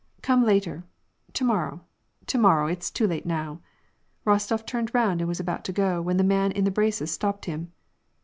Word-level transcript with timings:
"Come 0.23 0.43
later, 0.43 0.83
to 1.33 1.43
morrow, 1.45 1.81
to 2.25 2.37
morrow. 2.39 2.65
It's 2.65 2.89
too 2.89 3.05
late 3.05 3.23
now." 3.27 3.59
Kostof 4.25 4.65
turned 4.65 4.95
round 4.95 5.21
and 5.21 5.27
was 5.27 5.39
about 5.39 5.63
to 5.65 5.71
go, 5.71 6.01
when 6.01 6.17
the 6.17 6.23
man 6.23 6.51
in 6.53 6.63
the 6.65 6.71
braces 6.71 7.11
stopped 7.11 7.45
him. 7.45 7.71